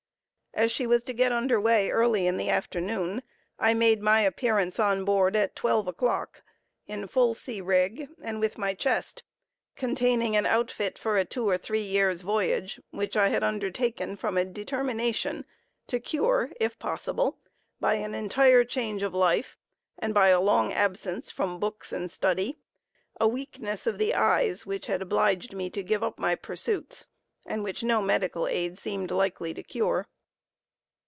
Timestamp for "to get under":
1.03-1.61